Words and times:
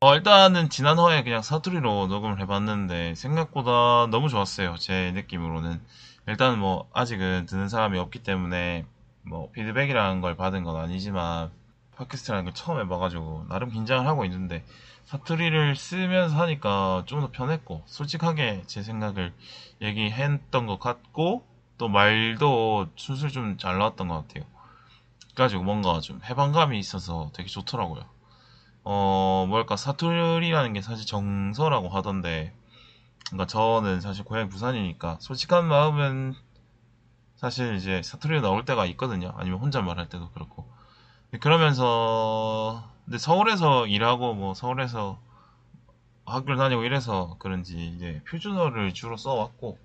어, 0.00 0.14
일단은 0.14 0.70
지난 0.70 0.98
화에 0.98 1.22
그냥 1.22 1.42
사투리로 1.42 2.06
녹음을 2.06 2.40
해봤는데 2.40 3.14
생각보다 3.14 4.06
너무 4.10 4.28
좋았어요. 4.28 4.76
제 4.76 5.12
느낌으로는. 5.12 5.82
일단은 6.28 6.58
뭐 6.60 6.88
아직은 6.94 7.44
듣는 7.46 7.68
사람이 7.68 7.98
없기 7.98 8.22
때문에 8.22 8.86
뭐 9.22 9.50
피드백이라는 9.50 10.20
걸 10.20 10.36
받은 10.36 10.62
건 10.64 10.76
아니지만 10.76 11.50
팟캐스트라는 11.98 12.44
걸 12.44 12.54
처음 12.54 12.80
해봐가지고 12.80 13.46
나름 13.48 13.70
긴장을 13.70 14.06
하고 14.06 14.24
있는데 14.24 14.64
사투리를 15.06 15.76
쓰면서 15.76 16.36
하니까 16.36 17.02
좀 17.06 17.20
더 17.20 17.30
편했고 17.30 17.82
솔직하게 17.86 18.62
제 18.66 18.82
생각을 18.82 19.32
얘기했던 19.82 20.66
것 20.66 20.78
같고 20.78 21.46
또 21.78 21.88
말도 21.88 22.88
술술 22.96 23.30
좀 23.30 23.58
잘 23.58 23.78
나왔던 23.78 24.08
것 24.08 24.26
같아요. 24.28 24.44
그래가지고 25.34 25.62
뭔가 25.64 26.00
좀 26.00 26.20
해방감이 26.24 26.78
있어서 26.78 27.30
되게 27.34 27.48
좋더라고요. 27.48 28.02
어, 28.84 29.46
뭘까, 29.48 29.76
사투리라는 29.76 30.72
게 30.72 30.82
사실 30.82 31.06
정서라고 31.06 31.88
하던데, 31.90 32.54
그러니까 33.26 33.46
저는 33.46 34.00
사실 34.00 34.24
고향이 34.24 34.48
부산이니까, 34.48 35.18
솔직한 35.20 35.66
마음은 35.66 36.34
사실 37.36 37.76
이제 37.76 38.02
사투리가 38.02 38.40
나올 38.42 38.64
때가 38.64 38.86
있거든요. 38.86 39.32
아니면 39.36 39.60
혼자 39.60 39.80
말할 39.82 40.08
때도 40.08 40.30
그렇고. 40.32 40.68
그러면서, 41.36 42.90
근데 43.04 43.18
서울에서 43.18 43.86
일하고, 43.86 44.34
뭐, 44.34 44.54
서울에서 44.54 45.20
학교를 46.24 46.56
다니고 46.56 46.84
이래서 46.84 47.36
그런지, 47.38 47.76
이제 47.88 48.22
표준어를 48.28 48.94
주로 48.94 49.16
써왔고, 49.16 49.78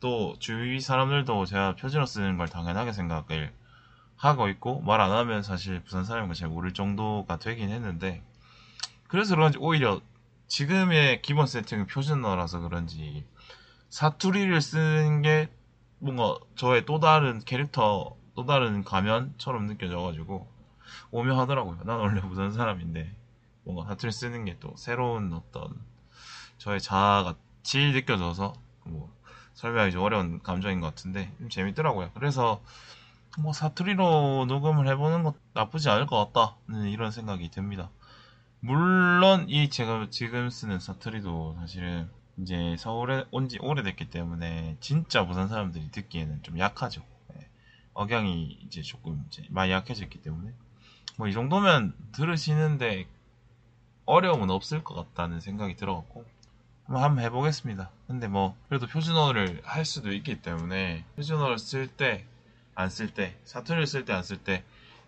또 0.00 0.36
주위 0.40 0.80
사람들도 0.80 1.46
제가 1.46 1.76
표준어 1.76 2.06
쓰는 2.06 2.38
걸 2.38 2.48
당연하게 2.48 2.92
생각을 2.92 3.52
하고 4.16 4.48
있고, 4.48 4.80
말 4.80 5.00
안 5.00 5.12
하면 5.12 5.42
사실 5.42 5.80
부산 5.84 6.04
사람인 6.04 6.28
걸잘 6.28 6.48
모를 6.48 6.74
정도가 6.74 7.38
되긴 7.38 7.70
했는데, 7.70 8.22
그래서 9.08 9.36
그런지 9.36 9.58
오히려 9.58 10.00
지금의 10.48 11.22
기본 11.22 11.46
세팅은 11.46 11.86
표준어라서 11.86 12.60
그런지 12.60 13.24
사투리를 13.90 14.60
쓰는 14.60 15.22
게 15.22 15.48
뭔가 15.98 16.36
저의 16.56 16.84
또 16.86 17.00
다른 17.00 17.40
캐릭터, 17.40 18.16
또 18.34 18.46
다른 18.46 18.84
가면처럼 18.84 19.66
느껴져가지고 19.66 20.48
오묘하더라고요. 21.10 21.80
난 21.84 21.98
원래 21.98 22.20
부산 22.20 22.52
사람인데 22.52 23.14
뭔가 23.64 23.86
사투리 23.88 24.12
쓰는 24.12 24.44
게 24.44 24.56
또 24.60 24.74
새로운 24.76 25.32
어떤 25.32 25.74
저의 26.58 26.80
자아같이 26.80 27.92
느껴져서 27.92 28.52
뭐 28.84 29.12
설명하기 29.54 29.92
좀 29.92 30.02
어려운 30.02 30.42
감정인 30.42 30.80
것 30.80 30.88
같은데 30.88 31.32
좀 31.38 31.48
재밌더라고요. 31.48 32.10
그래서 32.14 32.62
뭐 33.38 33.52
사투리로 33.52 34.46
녹음을 34.48 34.88
해보는 34.88 35.22
것 35.22 35.36
나쁘지 35.54 35.88
않을 35.90 36.06
것 36.06 36.32
같다 36.32 36.56
이런 36.88 37.10
생각이 37.10 37.50
듭니다. 37.50 37.90
물론 38.60 39.46
이 39.48 39.70
제가 39.70 40.08
지금 40.10 40.50
쓰는 40.50 40.80
사투리도 40.80 41.56
사실은 41.60 42.10
이제 42.38 42.76
서울에 42.78 43.24
온 43.30 43.48
지 43.48 43.58
오래됐기 43.60 44.10
때문에 44.10 44.76
진짜 44.80 45.26
부산 45.26 45.48
사람들이 45.48 45.90
듣기에는 45.90 46.42
좀 46.42 46.58
약하죠. 46.58 47.02
네. 47.34 47.48
억양이 47.94 48.58
이제 48.66 48.82
조금 48.82 49.24
이제 49.28 49.44
많이 49.50 49.72
약해졌기 49.72 50.22
때문에 50.22 50.52
뭐 51.20 51.28
이 51.28 51.32
정도면 51.34 51.92
들으시는데 52.12 53.06
어려움은 54.06 54.48
없을 54.48 54.82
것 54.82 54.94
같다는 54.94 55.38
생각이 55.40 55.76
들어갖고 55.76 56.24
한번, 56.86 57.22
해보겠습니다. 57.22 57.90
근데 58.06 58.26
뭐 58.26 58.56
그래도 58.68 58.86
표준어를 58.86 59.60
할 59.62 59.84
수도 59.84 60.12
있기 60.12 60.40
때문에 60.40 61.04
표준어를 61.16 61.58
쓸 61.58 61.88
때 61.88 62.24
안 62.74 62.88
쓸 62.88 63.12
때 63.12 63.36
사투리를 63.44 63.86
쓸 63.86 64.06
때 64.06 64.14
안 64.14 64.22
쓸 64.22 64.38
때 64.38 64.64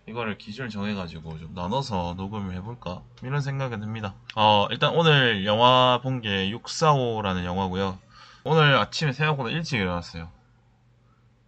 이거를 0.06 0.36
기준을 0.36 0.68
정해가지고 0.68 1.38
좀 1.38 1.54
나눠서 1.54 2.14
녹음을 2.18 2.54
해볼까 2.56 3.02
이런 3.22 3.40
생각이 3.40 3.78
듭니다. 3.80 4.14
어 4.36 4.66
일단 4.70 4.94
오늘 4.94 5.46
영화 5.46 5.98
본 6.02 6.20
게 6.20 6.50
645라는 6.50 7.44
영화고요. 7.44 7.98
오늘 8.44 8.76
아침에 8.76 9.12
생각보다 9.12 9.48
일찍 9.48 9.78
일어났어요. 9.78 10.30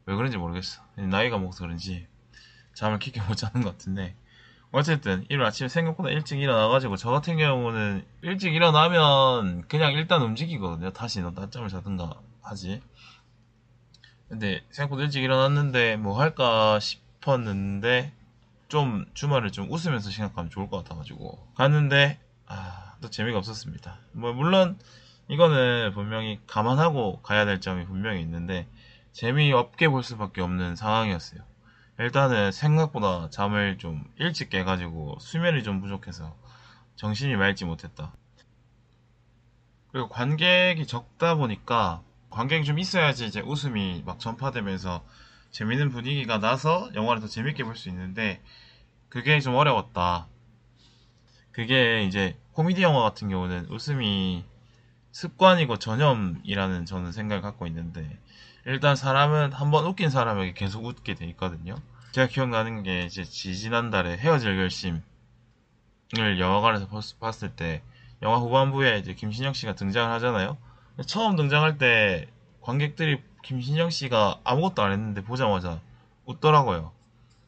왜 0.06 0.14
그런지 0.16 0.38
모르겠어. 0.38 0.82
나이가 0.97 1.36
먹어서 1.36 1.64
그런지 1.64 2.06
잠을 2.72 2.98
깊게 2.98 3.20
못 3.22 3.34
자는 3.34 3.62
것 3.62 3.72
같은데 3.72 4.16
어쨌든 4.74 5.24
일요일 5.28 5.46
아침에 5.46 5.68
생각보다 5.68 6.10
일찍 6.10 6.40
일어나가지고 6.40 6.96
저 6.96 7.12
같은 7.12 7.36
경우는 7.36 8.04
일찍 8.22 8.56
일어나면 8.56 9.68
그냥 9.68 9.92
일단 9.92 10.20
움직이거든요. 10.20 10.92
다시 10.92 11.20
너 11.20 11.30
낮잠을 11.30 11.68
자든가 11.68 12.14
하지. 12.42 12.82
근데 14.28 14.64
생각보다 14.70 15.04
일찍 15.04 15.22
일어났는데 15.22 15.96
뭐 15.96 16.20
할까 16.20 16.80
싶었는데 16.80 18.12
좀 18.66 19.06
주말을 19.14 19.52
좀 19.52 19.70
웃으면서 19.70 20.10
생각하면 20.10 20.50
좋을 20.50 20.68
것 20.68 20.78
같아가지고 20.78 21.52
갔는데 21.54 22.18
아, 22.48 22.96
또 23.00 23.08
재미가 23.08 23.38
없었습니다. 23.38 23.98
뭐 24.10 24.32
물론 24.32 24.76
이거는 25.28 25.92
분명히 25.94 26.41
감안하고 26.48 27.22
가야 27.22 27.44
될 27.44 27.60
점이 27.60 27.86
분명히 27.86 28.20
있는데 28.22 28.66
재미없게 29.12 29.86
볼 29.86 30.02
수밖에 30.02 30.41
없는 30.41 30.74
상황이었어요. 30.74 31.53
일단은 31.99 32.53
생각보다 32.53 33.31
잠을 33.31 33.78
좀 33.78 34.05
일찍 34.19 34.49
깨가지고 34.50 35.19
수면이 35.21 35.62
좀 35.65 35.81
부족해서 35.81 36.37
정신이 36.97 37.37
맑지 37.37 37.65
못했다. 37.65 38.12
그리고 39.93 40.09
관객이 40.09 40.87
적다 40.87 41.37
보니까 41.37 42.03
관객이 42.31 42.65
좀 42.65 42.78
있어야지 42.78 43.27
이제 43.27 43.41
웃음이 43.41 44.03
막 44.04 44.19
전파되면서 44.19 45.04
재밌는 45.53 45.91
분위기가 45.91 46.38
나서 46.38 46.91
영화를 46.94 47.21
더 47.22 47.28
재밌게 47.28 47.65
볼 47.65 47.77
수 47.77 47.88
있는데 47.88 48.43
그게 49.09 49.41
좀 49.41 49.54
어려웠다. 49.54 50.28
그게 51.53 52.04
이제 52.04 52.37
코미디 52.53 52.83
영화 52.83 53.03
같은 53.03 53.28
경우는 53.28 53.66
웃음이 53.71 54.44
습관이고 55.12 55.78
전염이라는 55.78 56.87
저는 56.87 57.12
생각을 57.12 57.43
갖고 57.43 57.66
있는데 57.69 58.19
일단 58.66 58.97
사람은 58.97 59.52
한번 59.52 59.84
웃긴 59.84 60.08
사람에게 60.08 60.54
계속 60.54 60.84
웃게 60.84 61.14
돼 61.14 61.26
있거든요. 61.26 61.76
제가 62.12 62.28
기억나는 62.28 62.82
게 62.82 63.04
이제 63.04 63.25
지지난달에 63.25 64.16
헤어질 64.16 64.56
결심을 64.56 65.02
영화관에서 66.38 66.88
봤을 67.20 67.50
때 67.50 67.82
영화 68.22 68.38
후반부에 68.38 68.98
이제 68.98 69.14
김신영 69.14 69.53
씨가 69.53 69.74
등장을 69.74 70.10
하잖아요. 70.12 70.56
처음 71.06 71.36
등장할 71.36 71.76
때 71.76 72.28
관객들이 72.60 73.20
김신영 73.42 73.91
씨가 73.91 74.41
아무것도 74.44 74.82
안 74.82 74.92
했는데 74.92 75.22
보자마자 75.22 75.80
웃더라고요. 76.24 76.92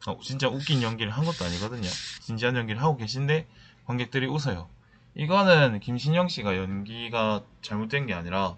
어, 0.05 0.19
진짜 0.21 0.47
웃긴 0.47 0.83
연기를 0.83 1.11
한 1.11 1.25
것도 1.25 1.45
아니거든요. 1.45 1.89
진지한 2.21 2.55
연기를 2.55 2.81
하고 2.81 2.95
계신데 2.95 3.47
관객들이 3.85 4.27
웃어요. 4.27 4.69
이거는 5.15 5.79
김신영 5.79 6.27
씨가 6.27 6.57
연기가 6.57 7.41
잘못된 7.63 8.05
게 8.05 8.13
아니라 8.13 8.55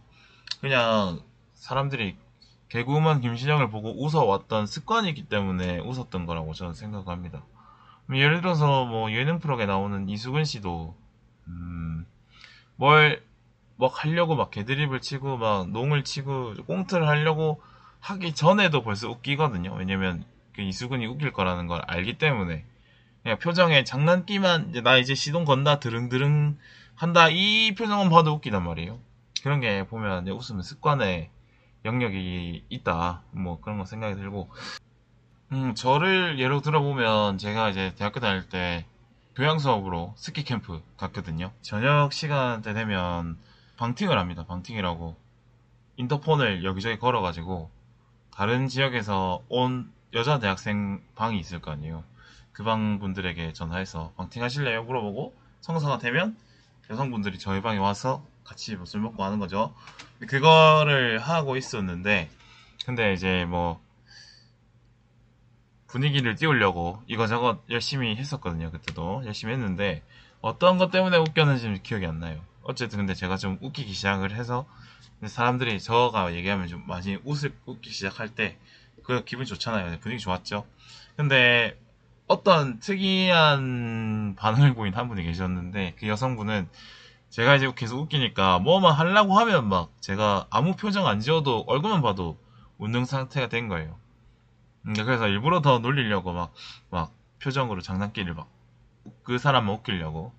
그냥 0.59 1.21
사람들이 1.53 2.17
개그우먼 2.69 3.21
김신영을 3.21 3.69
보고 3.69 4.03
웃어왔던 4.03 4.67
습관이기 4.67 5.23
때문에 5.23 5.79
웃었던 5.79 6.25
거라고 6.25 6.53
저는 6.53 6.73
생각합니다. 6.73 7.43
예를 8.13 8.41
들어서 8.41 8.85
뭐 8.85 9.11
예능 9.11 9.39
프로에 9.39 9.65
나오는 9.65 10.07
이수근 10.09 10.43
씨도 10.43 10.95
음, 11.47 12.05
뭘 12.75 13.29
막 13.79 14.03
하려고 14.03 14.35
막 14.35 14.51
개드립을 14.51 14.99
치고 14.99 15.37
막 15.37 15.69
농을 15.69 16.03
치고 16.03 16.55
꽁트를 16.67 17.07
하려고 17.07 17.61
하기 18.01 18.35
전에도 18.35 18.83
벌써 18.83 19.09
웃기거든요. 19.09 19.73
왜냐면 19.73 20.25
그 20.53 20.61
이수근이 20.61 21.05
웃길 21.05 21.31
거라는 21.31 21.67
걸 21.67 21.81
알기 21.87 22.17
때문에 22.17 22.65
그냥 23.23 23.39
표정에 23.39 23.85
장난기만 23.85 24.71
이제 24.71 24.81
나 24.81 24.97
이제 24.97 25.15
시동 25.15 25.45
건다 25.45 25.79
드릉드릉 25.79 26.57
한다 26.95 27.29
이 27.29 27.73
표정은 27.73 28.09
봐도 28.09 28.33
웃기단 28.33 28.65
말이에요. 28.65 28.99
그런 29.43 29.61
게 29.61 29.87
보면 29.87 30.27
웃으면 30.27 30.61
습관의 30.61 31.29
영역이 31.85 32.65
있다 32.69 33.23
뭐 33.31 33.59
그런 33.61 33.77
거 33.77 33.85
생각이 33.85 34.15
들고 34.15 34.49
음 35.51 35.73
저를 35.75 36.39
예로 36.39 36.61
들어보면 36.61 37.37
제가 37.37 37.69
이제 37.69 37.93
대학교 37.95 38.19
다닐 38.19 38.47
때 38.49 38.85
교양 39.35 39.57
수업으로 39.57 40.13
스키 40.17 40.43
캠프 40.43 40.81
갔거든요. 40.97 41.51
저녁 41.61 42.11
시간대 42.13 42.73
되면 42.73 43.37
방팅을 43.77 44.17
합니다. 44.19 44.45
방팅이라고 44.45 45.15
인터폰을 45.97 46.63
여기저기 46.63 46.99
걸어가지고 46.99 47.69
다른 48.31 48.67
지역에서 48.67 49.43
온 49.49 49.91
여자 50.13 50.39
대학생 50.39 51.01
방이 51.15 51.39
있을 51.39 51.61
거 51.61 51.71
아니에요. 51.71 52.03
그 52.51 52.63
방 52.63 52.99
분들에게 52.99 53.53
전화해서 53.53 54.11
방팅 54.17 54.43
하실래요? 54.43 54.83
물어보고 54.83 55.33
성사가 55.61 55.97
되면 55.99 56.35
여성분들이 56.89 57.39
저희 57.39 57.61
방에 57.61 57.77
와서 57.77 58.25
같이 58.49 58.75
뭐술 58.75 59.01
먹고 59.01 59.23
하는 59.23 59.39
거죠. 59.39 59.73
그거를 60.27 61.19
하고 61.19 61.55
있었는데 61.55 62.29
근데 62.85 63.13
이제 63.13 63.45
뭐 63.45 63.81
분위기를 65.87 66.35
띄우려고 66.35 67.01
이거저거 67.07 67.63
열심히 67.69 68.15
했었거든요. 68.15 68.71
그때도 68.71 69.23
열심히 69.25 69.53
했는데 69.53 70.03
어떤 70.41 70.77
것 70.77 70.91
때문에 70.91 71.17
웃겼는지 71.17 71.81
기억이 71.83 72.05
안 72.05 72.19
나요. 72.19 72.41
어쨌든 72.63 72.97
근데 72.97 73.13
제가 73.13 73.37
좀 73.37 73.57
웃기기 73.61 73.93
시작을 73.93 74.31
해서 74.35 74.67
사람들이 75.25 75.79
저가 75.79 76.33
얘기하면 76.33 76.67
좀 76.67 76.83
많이 76.87 77.17
웃을 77.23 77.53
웃기 77.65 77.91
시작할 77.91 78.35
때 78.35 78.57
그 79.09 79.23
기분 79.25 79.43
좋잖아요. 79.43 79.99
분위기 80.01 80.21
좋았죠. 80.21 80.67
근데 81.15 81.75
어떤 82.27 82.79
특이한 82.79 84.35
반응을 84.35 84.75
보인 84.75 84.93
한 84.93 85.07
분이 85.07 85.23
계셨는데 85.23 85.95
그 85.97 86.07
여성분은 86.07 86.69
제가 87.29 87.55
이제 87.55 87.71
계속 87.75 87.99
웃기니까 88.01 88.59
뭐만 88.59 88.93
하려고 88.93 89.37
하면 89.39 89.67
막 89.67 89.91
제가 89.99 90.47
아무 90.49 90.75
표정 90.75 91.07
안 91.07 91.19
지어도 91.19 91.63
얼굴만 91.67 92.01
봐도 92.01 92.37
웃는 92.77 93.05
상태가 93.05 93.47
된 93.47 93.67
거예요. 93.67 93.97
그래서 94.83 95.27
일부러 95.27 95.61
더 95.61 95.79
놀리려고 95.79 96.33
막, 96.33 96.53
막 96.89 97.11
표정으로 97.39 97.81
장난기를 97.81 98.33
막 98.33 98.59
그 99.23 99.37
사람만 99.37 99.75
웃기려고 99.75 100.33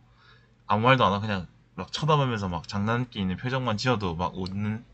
아무 0.66 0.82
말도 0.82 1.04
안 1.04 1.12
하고 1.12 1.22
그냥 1.22 1.46
막 1.74 1.92
쳐다보면서 1.92 2.48
막 2.48 2.68
장난기 2.68 3.20
있는 3.20 3.36
표정만 3.36 3.76
지어도 3.76 4.14
막 4.14 4.36
웃는 4.36 4.84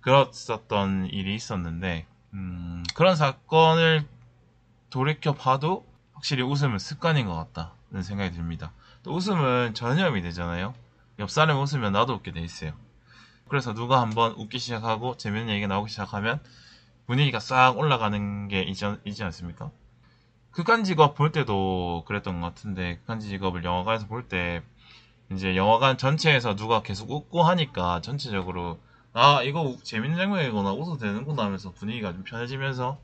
그랬었던 0.00 1.06
일이 1.06 1.34
있었는데 1.34 2.06
음, 2.34 2.84
그런 2.94 3.16
사건을 3.16 4.06
돌이켜 4.90 5.34
봐도 5.34 5.86
확실히 6.12 6.42
웃음은 6.42 6.78
습관인 6.78 7.26
것 7.26 7.34
같다는 7.34 8.02
생각이 8.02 8.34
듭니다. 8.34 8.72
또 9.02 9.14
웃음은 9.14 9.74
전염이 9.74 10.22
되잖아요. 10.22 10.74
옆 11.18 11.30
사람이 11.30 11.58
웃으면 11.60 11.92
나도 11.92 12.14
웃게 12.14 12.32
돼 12.32 12.40
있어요. 12.40 12.72
그래서 13.48 13.74
누가 13.74 14.00
한번 14.00 14.32
웃기 14.32 14.58
시작하고 14.58 15.16
재밌는 15.16 15.50
얘기가 15.54 15.68
나오기 15.68 15.90
시작하면 15.90 16.40
분위기가 17.06 17.40
싹 17.40 17.78
올라가는 17.78 18.48
게 18.48 18.62
있지, 18.62 19.24
않습니까? 19.24 19.70
극한 20.52 20.84
직업 20.84 21.14
볼 21.14 21.32
때도 21.32 22.04
그랬던 22.06 22.40
것 22.40 22.48
같은데 22.48 22.98
극한 22.98 23.20
직업을 23.20 23.64
영화관에서 23.64 24.06
볼 24.08 24.28
때 24.28 24.62
이제 25.32 25.56
영화관 25.56 25.98
전체에서 25.98 26.56
누가 26.56 26.82
계속 26.82 27.10
웃고 27.10 27.42
하니까 27.44 28.00
전체적으로 28.02 28.80
아 29.12 29.42
이거 29.42 29.76
재밌는 29.82 30.18
장면이거나 30.18 30.72
웃어도 30.72 30.98
되는구나 30.98 31.44
하면서 31.44 31.72
분위기가 31.72 32.12
좀 32.12 32.24
편해지면서 32.24 32.98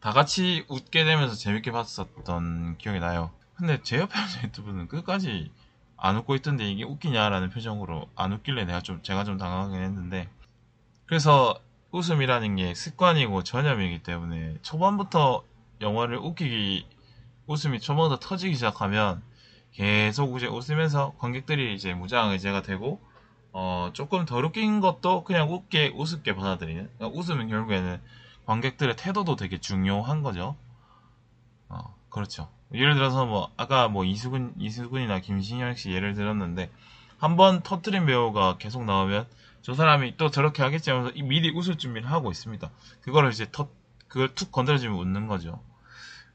다 0.00 0.12
같이 0.12 0.64
웃게 0.68 1.04
되면서 1.04 1.34
재밌게 1.34 1.72
봤었던 1.72 2.78
기억이 2.78 3.00
나요. 3.00 3.30
근데 3.54 3.80
제 3.82 3.98
옆에 3.98 4.18
앉은 4.18 4.42
유튜브는 4.44 4.88
끝까지 4.88 5.50
안 5.96 6.16
웃고 6.16 6.34
있던데 6.36 6.70
이게 6.70 6.84
웃기냐라는 6.84 7.50
표정으로 7.50 8.08
안 8.14 8.32
웃길래 8.32 8.64
내가 8.64 8.80
좀 8.80 9.02
제가 9.02 9.24
좀 9.24 9.38
당황하긴 9.38 9.82
했는데 9.82 10.28
그래서 11.06 11.54
웃음이라는 11.92 12.56
게 12.56 12.74
습관이고 12.74 13.42
전염이기 13.44 14.02
때문에 14.02 14.56
초반부터 14.62 15.44
영화를 15.80 16.18
웃기기 16.18 16.86
웃음이 17.46 17.80
초반부터 17.80 18.26
터지기 18.26 18.54
시작하면 18.54 19.22
계속 19.72 20.36
이제 20.36 20.46
웃으면서 20.46 21.14
관객들이 21.18 21.74
이제 21.74 21.94
무장의제가 21.94 22.62
되고 22.62 23.00
어 23.52 23.90
조금 23.92 24.24
덜 24.24 24.44
웃긴 24.44 24.80
것도 24.80 25.24
그냥 25.24 25.52
웃게 25.52 25.92
우습게 25.94 26.34
받아들이는 26.34 26.90
그러니까 26.96 27.18
웃으면 27.18 27.48
결국에는 27.48 28.00
관객들의 28.46 28.96
태도도 28.96 29.36
되게 29.36 29.58
중요한 29.58 30.22
거죠. 30.22 30.56
어 31.68 31.96
그렇죠. 32.10 32.48
예를 32.74 32.94
들어서 32.94 33.24
뭐 33.26 33.50
아까 33.56 33.88
뭐 33.88 34.04
이수근 34.04 34.54
이수근이나 34.58 35.20
김신영 35.20 35.74
씨 35.76 35.90
예를 35.92 36.14
들었는데 36.14 36.70
한 37.18 37.36
번 37.36 37.62
터트린 37.62 38.06
배우가 38.06 38.58
계속 38.58 38.84
나오면 38.84 39.26
저 39.62 39.74
사람이 39.74 40.16
또 40.18 40.30
저렇게 40.30 40.62
하겠지 40.62 40.90
하면서 40.90 41.12
미리 41.22 41.50
웃을 41.50 41.78
준비를 41.78 42.10
하고 42.10 42.30
있습니다. 42.30 42.70
그거를 43.02 43.30
이제 43.32 43.50
터 43.50 43.68
그걸 44.08 44.34
툭 44.34 44.52
건드려주면 44.52 44.98
웃는 44.98 45.26
거죠. 45.28 45.62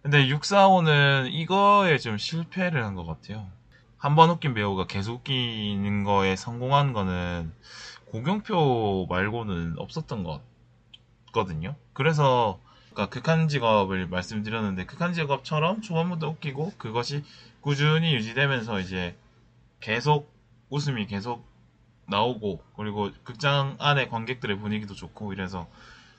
근데 0.01 0.27
645는 0.27 1.29
이거에 1.31 1.97
좀 1.99 2.17
실패를 2.17 2.83
한 2.85 2.95
것 2.95 3.05
같아요. 3.05 3.47
한 3.97 4.15
번 4.15 4.29
웃긴 4.29 4.53
배우가 4.53 4.87
계속 4.87 5.15
웃기는 5.17 6.03
거에 6.05 6.35
성공한 6.37 6.93
거는 6.93 7.53
고경표 8.05 9.07
말고는 9.09 9.75
없었던 9.77 10.23
것 10.23 10.41
같거든요. 11.27 11.75
그래서 11.93 12.59
아까 12.91 13.07
극한 13.09 13.47
직업을 13.47 14.07
말씀드렸는데 14.07 14.85
극한 14.85 15.13
직업처럼 15.13 15.81
초반부터 15.81 16.29
웃기고 16.29 16.73
그것이 16.77 17.23
꾸준히 17.61 18.13
유지되면서 18.15 18.79
이제 18.79 19.15
계속 19.79 20.33
웃음이 20.69 21.07
계속 21.07 21.47
나오고 22.07 22.63
그리고 22.75 23.11
극장 23.23 23.75
안에 23.79 24.07
관객들의 24.07 24.59
분위기도 24.59 24.95
좋고 24.95 25.33
이래서 25.33 25.67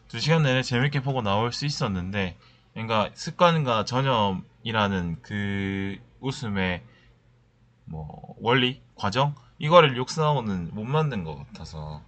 두 0.08 0.20
시간 0.20 0.42
내내 0.42 0.62
재밌게 0.62 1.02
보고 1.02 1.22
나올 1.22 1.52
수 1.52 1.66
있었는데 1.66 2.36
그러니까 2.72 3.10
습관과 3.14 3.84
전염이라는 3.84 5.22
그 5.22 5.98
웃음의 6.20 6.82
뭐 7.84 8.34
원리 8.40 8.80
과정 8.94 9.34
이거를 9.58 9.96
육사오는 9.96 10.70
못 10.72 10.84
만든 10.84 11.24
것 11.24 11.36
같아서 11.36 12.02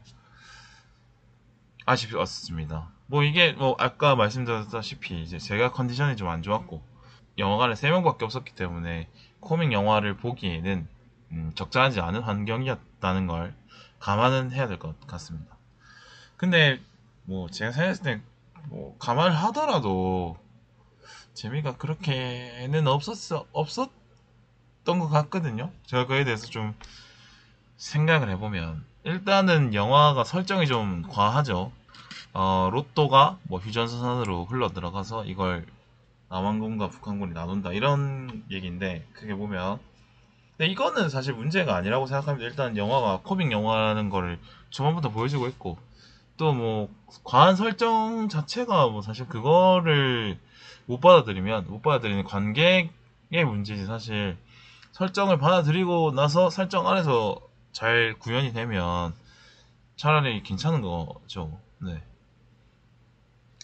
아쉽었습니다. 1.84 2.90
뭐 3.12 3.22
이게 3.24 3.52
뭐 3.52 3.76
아까 3.78 4.16
말씀드렸다시피 4.16 5.20
이제 5.22 5.38
제가 5.38 5.72
컨디션이 5.72 6.16
좀 6.16 6.28
안 6.30 6.40
좋았고 6.42 6.82
영화관에 7.36 7.74
3명밖에 7.74 8.22
없었기 8.22 8.54
때문에 8.54 9.06
코믹 9.40 9.70
영화를 9.70 10.16
보기에는 10.16 10.88
음, 11.32 11.52
적절하지 11.54 12.00
않은 12.00 12.22
환경이었다는 12.22 13.26
걸 13.26 13.54
감안은 14.00 14.52
해야 14.52 14.66
될 14.66 14.78
것 14.78 14.98
같습니다. 15.06 15.58
근데 16.38 16.80
뭐 17.24 17.48
제가 17.50 17.72
생각했을 17.72 18.02
때 18.02 18.22
뭐 18.70 18.96
감안을 18.98 19.32
하더라도 19.36 20.38
재미가 21.34 21.76
그렇게는 21.76 22.86
없었어 22.86 23.46
없었던 23.52 23.90
것 24.84 25.08
같거든요. 25.08 25.70
제가 25.84 26.06
그에 26.06 26.24
대해서 26.24 26.46
좀 26.46 26.74
생각을 27.76 28.30
해보면 28.30 28.84
일단은 29.04 29.74
영화가 29.74 30.24
설정이 30.24 30.66
좀 30.66 31.02
과하죠. 31.10 31.72
어, 32.34 32.70
로또가 32.72 33.38
뭐 33.44 33.58
휴전선으로 33.60 34.46
흘러 34.46 34.68
들어가서 34.70 35.24
이걸 35.26 35.66
남한군과 36.30 36.88
북한군이 36.88 37.34
나눈다 37.34 37.72
이런 37.72 38.42
얘기인데 38.50 39.06
그게 39.12 39.34
보면 39.34 39.78
근데 40.56 40.70
이거는 40.70 41.08
사실 41.10 41.34
문제가 41.34 41.76
아니라고 41.76 42.06
생각합니다. 42.06 42.48
일단 42.48 42.76
영화가 42.76 43.20
코믹 43.22 43.50
영화라는 43.52 44.08
거를 44.10 44.38
초반부터 44.70 45.10
보여주고 45.10 45.48
있고 45.48 45.78
또 46.36 46.52
뭐 46.52 46.88
과한 47.24 47.56
설정 47.56 48.28
자체가 48.28 48.88
뭐 48.88 49.02
사실 49.02 49.28
그거를 49.28 50.38
못 50.86 51.00
받아들이면 51.00 51.66
못 51.68 51.82
받아들이는 51.82 52.24
관객의 52.24 52.90
문제지 53.44 53.84
사실 53.86 54.36
설정을 54.92 55.38
받아들이고 55.38 56.12
나서 56.12 56.50
설정 56.50 56.88
안에서 56.88 57.36
잘 57.72 58.14
구현이 58.18 58.52
되면 58.52 59.14
차라리 59.96 60.42
괜찮은 60.42 60.80
거죠. 60.82 61.58
네. 61.78 62.02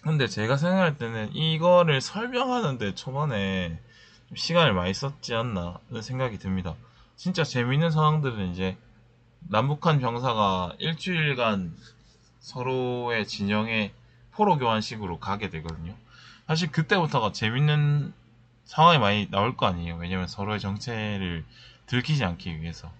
근데 0.02 0.28
제가 0.28 0.56
생각할 0.56 0.96
때는 0.96 1.34
이거를 1.34 2.00
설명하는데 2.00 2.94
초반에 2.94 3.80
시간을 4.34 4.72
많이 4.72 4.94
썼지 4.94 5.34
않나 5.34 5.78
생각이 6.00 6.38
듭니다. 6.38 6.74
진짜 7.16 7.42
재밌는 7.42 7.90
상황들은 7.90 8.52
이제 8.52 8.76
남북한 9.40 9.98
병사가 9.98 10.74
일주일간 10.78 11.74
서로의 12.40 13.26
진영에 13.26 13.92
포로 14.32 14.56
교환식으로 14.58 15.18
가게 15.18 15.50
되거든요. 15.50 15.94
사실 16.46 16.70
그때부터가 16.70 17.32
재밌는 17.32 18.12
상황이 18.64 18.98
많이 18.98 19.28
나올 19.30 19.56
거 19.56 19.66
아니에요. 19.66 19.96
왜냐면 19.96 20.28
서로의 20.28 20.60
정체를 20.60 21.44
들키지 21.86 22.24
않기 22.24 22.60
위해서. 22.60 22.90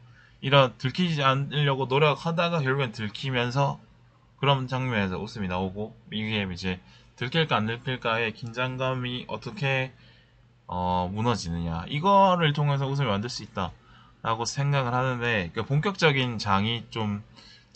이런 0.41 0.77
들키지 0.79 1.23
않으려고 1.23 1.87
노력하다가 1.87 2.61
결국엔 2.61 2.93
들키면서 2.93 3.81
그런 4.41 4.67
장면에서 4.67 5.19
웃음이 5.19 5.49
나오고 5.49 5.97
이게 6.13 6.47
이제 6.53 6.81
들킬까 7.17 7.57
안 7.57 7.67
들킬까의 7.67 8.33
긴장감이 8.33 9.27
어떻게 9.29 9.93
어, 10.67 11.11
무너지느냐 11.13 11.85
이거를 11.89 12.53
통해서 12.53 12.87
웃음을 12.87 13.11
만들 13.11 13.31
수 13.31 13.43
있다라고 13.43 14.45
생각을 14.45 14.95
하는데 14.95 15.51
그 15.55 15.65
본격적인 15.65 16.39
장이 16.39 16.87
좀 16.91 17.23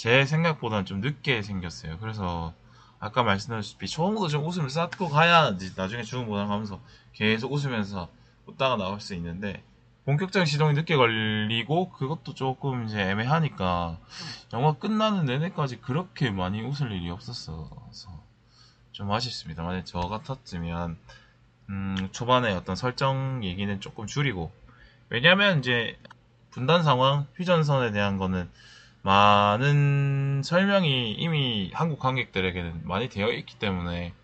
제 0.02 0.26
생각보다는 0.26 0.84
좀 0.84 1.00
늦게 1.00 1.42
생겼어요. 1.42 1.98
그래서 1.98 2.52
아까 2.98 3.22
말씀드렸다시피 3.22 3.86
처음부터 3.86 4.26
좀 4.26 4.44
웃음을 4.44 4.68
쌓고 4.68 5.08
가야 5.08 5.56
나중에 5.76 6.02
죽음 6.02 6.26
보상 6.26 6.50
하면서 6.50 6.80
계속 7.12 7.52
웃으면서 7.52 8.08
웃다가 8.46 8.76
나올 8.76 9.00
수 9.00 9.14
있는데 9.14 9.62
본격적인 10.04 10.46
시동이 10.46 10.74
늦게 10.74 10.96
걸리고 10.96 11.90
그것도 11.90 12.34
조금 12.34 12.86
이제 12.86 13.00
애매하니까 13.00 13.98
영화 14.52 14.72
끝나는 14.72 15.26
내내까지 15.26 15.80
그렇게 15.80 16.30
많이 16.30 16.60
웃을 16.60 16.90
일이 16.90 17.08
없었어서 17.08 17.70
좀 18.90 19.12
아쉽습니다. 19.12 19.62
만약 19.62 19.84
저 19.86 20.00
같았으면 20.00 20.96
음, 21.68 22.08
초반에 22.10 22.52
어떤 22.52 22.74
설정 22.74 23.44
얘기는 23.44 23.80
조금 23.80 24.06
줄이고 24.06 24.50
왜냐면 25.08 25.60
이제 25.60 25.96
분단 26.50 26.82
상황 26.82 27.26
휴전선에 27.36 27.92
대한 27.92 28.18
거는 28.18 28.50
많은 29.02 30.42
설명이 30.44 31.12
이미 31.12 31.70
한국 31.74 31.98
관객들에게는 32.00 32.86
많이 32.86 33.08
되어 33.08 33.30
있기 33.32 33.58
때문에 33.58 34.14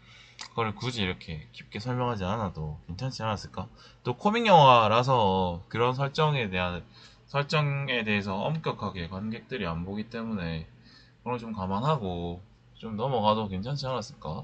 그걸 0.58 0.74
굳이 0.74 1.02
이렇게 1.02 1.46
깊게 1.52 1.78
설명하지 1.78 2.24
않아도 2.24 2.80
괜찮지 2.88 3.22
않았을까? 3.22 3.68
또 4.02 4.16
코믹 4.16 4.44
영화라서 4.44 5.62
그런 5.68 5.94
설정에 5.94 6.50
대한 6.50 6.82
설정에 7.26 8.02
대해서 8.02 8.34
엄격하게 8.34 9.06
관객들이 9.06 9.68
안 9.68 9.84
보기 9.84 10.10
때문에 10.10 10.66
그걸 11.18 11.38
좀 11.38 11.52
감안하고 11.52 12.42
좀 12.74 12.96
넘어가도 12.96 13.46
괜찮지 13.46 13.86
않았을까? 13.86 14.42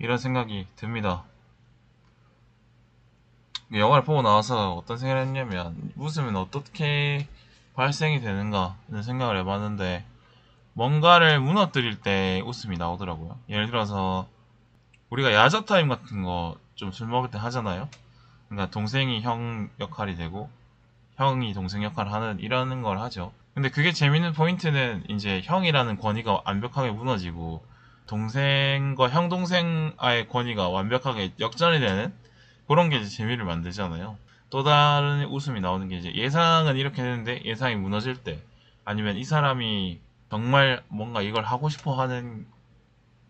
이런 0.00 0.18
생각이 0.18 0.66
듭니다. 0.74 1.22
영화를 3.72 4.02
보고 4.02 4.22
나와서 4.22 4.74
어떤 4.74 4.98
생각을 4.98 5.22
했냐면 5.26 5.92
웃으면 5.94 6.34
어떻게 6.34 7.28
발생이 7.74 8.20
되는가는 8.20 9.00
생각을 9.00 9.38
해봤는데 9.38 10.04
뭔가를 10.72 11.38
무너뜨릴 11.38 12.00
때 12.00 12.42
웃음이 12.44 12.78
나오더라고요. 12.78 13.38
예를 13.48 13.68
들어서 13.68 14.26
우리가 15.16 15.32
야자 15.32 15.64
타임 15.64 15.88
같은 15.88 16.22
거 16.22 16.56
좀 16.76 16.92
술 16.92 17.08
먹을 17.08 17.30
때 17.30 17.38
하잖아요. 17.38 17.88
그러니까 18.48 18.70
동생이 18.70 19.22
형 19.22 19.70
역할이 19.80 20.14
되고 20.14 20.50
형이 21.16 21.54
동생 21.54 21.82
역할을 21.82 22.12
하는 22.12 22.38
이러는 22.38 22.82
걸 22.82 22.98
하죠. 22.98 23.32
근데 23.54 23.70
그게 23.70 23.92
재밌는 23.92 24.34
포인트는 24.34 25.04
이제 25.08 25.40
형이라는 25.42 25.98
권위가 25.98 26.42
완벽하게 26.44 26.90
무너지고 26.90 27.64
동생과 28.06 29.08
형 29.08 29.30
동생의 29.30 30.28
권위가 30.28 30.68
완벽하게 30.68 31.32
역전이 31.40 31.80
되는 31.80 32.12
그런 32.68 32.90
게 32.90 32.98
이제 32.98 33.08
재미를 33.08 33.46
만들잖아요. 33.46 34.18
또 34.50 34.62
다른 34.62 35.24
웃음이 35.24 35.60
나오는 35.60 35.88
게 35.88 35.96
이제 35.96 36.14
예상은 36.14 36.76
이렇게 36.76 37.02
되는데 37.02 37.40
예상이 37.44 37.74
무너질 37.76 38.16
때 38.16 38.42
아니면 38.84 39.16
이 39.16 39.24
사람이 39.24 39.98
정말 40.30 40.82
뭔가 40.88 41.22
이걸 41.22 41.44
하고 41.44 41.70
싶어 41.70 41.98
하는 41.98 42.46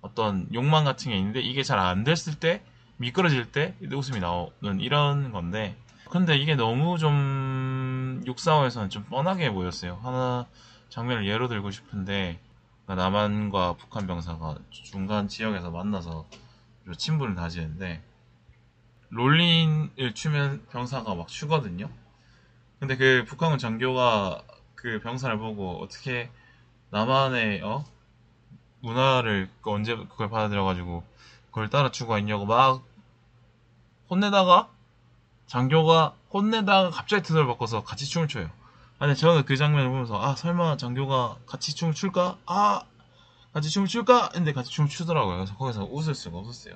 어떤 0.06 0.48
욕망 0.54 0.84
같은 0.84 1.10
게 1.10 1.18
있는데 1.18 1.40
이게 1.40 1.62
잘 1.62 1.78
안 1.78 2.04
됐을 2.04 2.34
때 2.38 2.62
미끄러질 2.98 3.52
때 3.52 3.74
웃음이 3.92 4.20
나오는 4.20 4.80
이런 4.80 5.32
건데 5.32 5.76
근데 6.10 6.36
이게 6.36 6.54
너무 6.54 6.98
좀 6.98 8.22
육사호에서는 8.26 8.90
좀 8.90 9.04
뻔하게 9.04 9.50
보였어요. 9.50 9.98
하나 10.02 10.46
장면을 10.88 11.26
예로 11.28 11.48
들고 11.48 11.70
싶은데 11.70 12.38
남한과 12.86 13.74
북한 13.74 14.06
병사가 14.06 14.56
중간 14.70 15.28
지역에서 15.28 15.70
만나서 15.70 16.26
친분을 16.96 17.34
다지는데 17.34 18.00
롤린을 19.10 20.14
추면 20.14 20.64
병사가 20.70 21.14
막 21.14 21.26
추거든요. 21.28 21.90
근데 22.78 22.96
그 22.96 23.24
북한군 23.26 23.58
장교가 23.58 24.42
그 24.74 25.00
병사를 25.02 25.36
보고 25.38 25.82
어떻게 25.82 26.30
남한의 26.90 27.62
어 27.62 27.84
문화를 28.80 29.50
그 29.62 29.70
언제 29.70 29.96
그걸 29.96 30.30
받아들여가지고 30.30 31.04
그걸 31.50 31.70
따라 31.70 31.90
추가 31.90 32.18
있냐고 32.18 32.46
막 32.46 32.82
혼내다가 34.10 34.68
장교가 35.46 36.14
혼내다가 36.32 36.90
갑자기 36.90 37.22
트을 37.22 37.46
바꿔서 37.46 37.82
같이 37.84 38.06
춤을 38.06 38.28
춰요. 38.28 38.50
아니 38.98 39.14
저는 39.16 39.44
그 39.44 39.56
장면을 39.56 39.88
보면서 39.88 40.20
아 40.20 40.34
설마 40.34 40.76
장교가 40.76 41.38
같이 41.46 41.74
춤을 41.74 41.94
출까? 41.94 42.38
아 42.46 42.82
같이 43.52 43.70
춤을 43.70 43.88
출까? 43.88 44.30
근데 44.30 44.52
같이 44.52 44.70
춤을 44.70 44.90
추더라고요. 44.90 45.36
그래서 45.36 45.56
거기서 45.56 45.84
웃을 45.90 46.14
수가 46.14 46.38
없었어요. 46.38 46.74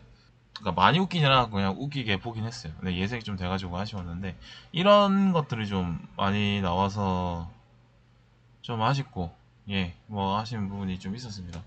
그러니까 0.54 0.80
많이 0.80 0.98
않았고 0.98 1.50
그냥 1.52 1.74
웃기게 1.78 2.18
보긴 2.18 2.44
했어요. 2.44 2.72
근데 2.80 2.96
예색이 2.96 3.24
좀 3.24 3.36
돼가지고 3.36 3.78
아쉬웠는데 3.78 4.36
이런 4.72 5.32
것들이 5.32 5.66
좀 5.68 6.06
많이 6.16 6.60
나와서 6.60 7.50
좀 8.62 8.82
아쉽고 8.82 9.34
예 9.68 9.94
뭐 10.06 10.38
아쉬운 10.38 10.68
부분이 10.68 10.98
좀 10.98 11.14
있었습니다. 11.14 11.62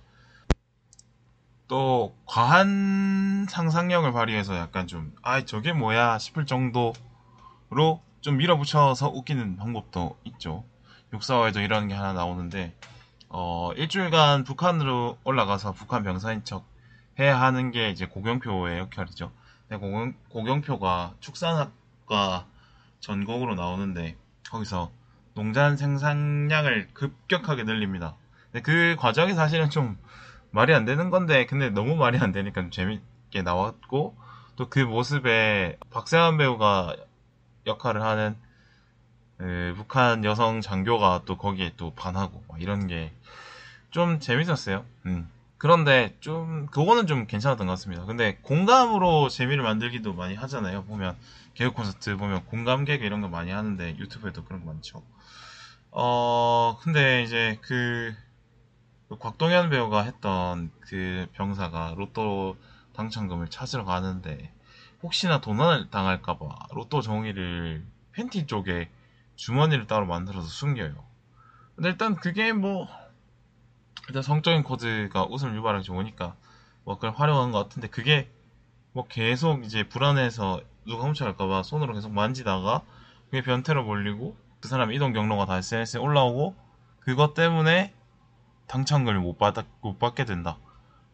또 1.68 2.16
과한 2.26 3.46
상상력을 3.50 4.12
발휘해서 4.12 4.56
약간 4.58 4.88
좀 4.88 5.14
아 5.24 5.46
저게 5.46 5.74
뭐야 5.74 6.20
싶을 6.20 6.46
정도로 6.46 6.94
좀 8.22 8.38
밀어붙여서 8.38 9.10
웃기는 9.10 9.58
방법도 9.58 10.18
있죠. 10.26 10.66
육사화에도 11.14 11.62
이런 11.62 11.88
게 11.88 11.94
하나 11.94 12.14
나오는데 12.14 12.76
어 13.30 13.72
일주일간 13.76 14.44
북한으로 14.44 15.18
올라가서 15.24 15.74
북한 15.74 16.04
병사인 16.04 16.44
척 16.44 16.66
해야 17.20 17.40
하는 17.42 17.72
게 17.72 17.90
이제 17.90 18.06
고경표의 18.08 18.80
역할이죠. 18.80 19.32
고경, 19.70 20.14
고경표가 20.30 21.16
축산학과 21.20 22.46
전공으로 23.00 23.56
나오는데 23.56 24.16
거기서 24.52 24.92
농장 25.34 25.78
생산량을 25.78 26.90
급격하게 26.94 27.64
늘립니다. 27.64 28.16
근데 28.52 28.62
그 28.62 28.96
과정이 29.00 29.34
사실은 29.34 29.70
좀 29.70 29.98
말이 30.54 30.74
안 30.74 30.86
되는 30.86 31.10
건데 31.12 31.46
근데 31.48 31.70
너무 31.70 31.96
말이 31.98 32.18
안 32.20 32.32
되니까 32.32 32.62
좀 32.62 32.72
재밌게 32.72 33.42
나왔고 33.44 34.18
또 34.56 34.70
그 34.70 34.80
모습에 34.80 35.78
박세환 35.92 36.38
배우가 36.38 36.96
역할을 37.68 38.02
하는 38.04 38.38
그 39.38 39.74
북한 39.78 40.24
여성 40.26 40.62
장교가 40.62 41.24
또 41.26 41.38
거기에 41.38 41.74
또 41.78 41.94
반하고 41.96 42.44
이런 42.60 42.88
게 42.88 43.14
좀 43.94 44.20
재밌었어요. 44.20 44.86
음. 45.06 45.30
그런데 45.60 46.18
좀 46.20 46.66
그거는 46.72 47.08
좀 47.08 47.28
괜찮았던 47.28 47.68
것 47.68 47.74
같습니다. 47.74 48.06
근데 48.06 48.38
공감으로 48.42 49.30
재미를 49.30 49.64
만들기도 49.64 50.14
많이 50.14 50.36
하잖아요. 50.36 50.84
보면 50.86 51.16
개그 51.54 51.74
콘서트 51.74 52.18
보면 52.18 52.46
공감 52.46 52.86
개그 52.86 53.06
이런 53.06 53.22
거 53.22 53.30
많이 53.30 53.52
하는데 53.52 53.96
유튜브에도 54.00 54.44
그런 54.46 54.66
거 54.66 54.74
많죠. 54.74 55.04
어 55.92 56.78
근데 56.82 57.24
이제 57.24 57.60
그, 57.62 58.16
그 58.16 58.16
곽동현 59.10 59.70
배우가 59.70 60.04
했던 60.04 60.72
그 60.82 61.28
병사가 61.34 61.94
로또 61.98 62.58
당첨금을 62.94 63.50
찾으러 63.50 63.84
가는데 63.86 64.52
혹시나 65.02 65.42
도난을 65.42 65.90
당할까봐 65.90 66.68
로또 66.72 67.02
종이를 67.02 67.86
팬티 68.14 68.48
쪽에 68.48 68.90
주머니를 69.36 69.88
따로 69.88 70.06
만들어서 70.06 70.48
숨겨요. 70.48 71.04
근데 71.76 71.90
일단 71.90 72.16
그게 72.16 72.54
뭐 72.54 72.88
일단 74.08 74.22
성적인 74.22 74.64
코드가 74.64 75.26
웃음을 75.26 75.56
유발하기 75.56 75.84
좋으니까 75.84 76.36
뭐 76.84 76.96
그걸 76.96 77.12
활용한 77.12 77.52
것 77.52 77.64
같은데 77.64 77.88
그게 77.88 78.30
뭐 78.92 79.06
계속 79.08 79.66
이제 79.66 79.84
불안해서 79.84 80.62
누가 80.86 81.04
훔쳐갈까봐 81.06 81.64
손으로 81.64 81.94
계속 81.94 82.12
만지다가 82.12 82.84
그게 83.26 83.42
변태로 83.42 83.84
몰리고 83.84 84.36
그 84.60 84.68
사람 84.68 84.92
이동 84.92 85.14
경로가 85.14 85.46
다 85.46 85.58
SNS에 85.58 86.00
올라오고 86.00 86.56
그것 87.00 87.34
때문에 87.34 87.94
당첨금을 88.68 89.20
못 89.20 89.38
받, 89.38 89.56
못 89.82 90.00
받게 90.00 90.26
된다. 90.26 90.58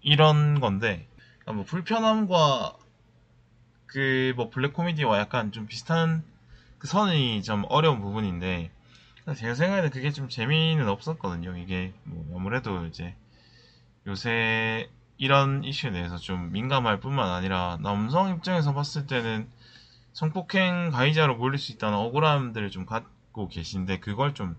이런 0.01 0.60
건데, 0.60 1.08
그러니까 1.39 1.53
뭐 1.53 1.65
불편함과 1.65 2.77
그 3.88 4.34
뭐 4.36 4.50
블랙 4.50 4.74
코미디와 4.74 5.20
약간 5.20 5.51
좀 5.51 5.65
비슷한 5.68 6.24
그 6.77 6.88
선이 6.88 7.44
좀 7.44 7.65
어려운 7.70 8.01
부분인데, 8.01 8.72
제가 9.36 9.53
생각에는 9.56 9.89
그게 9.91 10.12
좀 10.12 10.29
재미는 10.29 10.88
없었거든요. 10.89 11.58
이게 11.58 11.94
뭐 12.03 12.38
아무래도 12.39 12.86
이제 12.86 13.15
요새 14.08 14.89
이런 15.18 15.63
이슈에 15.63 15.91
대해서 15.91 16.18
좀 16.18 16.51
민감할 16.51 17.00
뿐만 17.00 17.29
아니라 17.29 17.77
남성 17.82 18.29
입장에서 18.34 18.74
봤을 18.74 19.06
때는 19.08 19.50
성폭행 20.13 20.89
가해자로 20.91 21.36
몰릴 21.36 21.60
수 21.60 21.72
있다는 21.74 21.98
억울함들을 21.98 22.70
좀 22.72 22.86
갖고 22.86 23.48
계신데 23.50 24.00
그걸 24.00 24.34
좀 24.34 24.56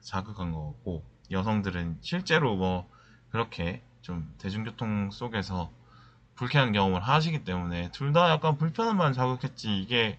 자극한 0.00 0.52
것 0.52 0.64
같고 0.66 1.04
여성들은 1.30 1.98
실제로 2.02 2.56
뭐 2.56 2.88
그렇게 3.30 3.82
좀 4.02 4.32
대중교통 4.38 5.10
속에서 5.10 5.70
불쾌한 6.36 6.72
경험을 6.72 7.02
하시기 7.02 7.44
때문에 7.44 7.90
둘 7.92 8.12
다 8.12 8.30
약간 8.30 8.56
불편함만 8.58 9.12
자극했지 9.12 9.80
이게 9.80 10.18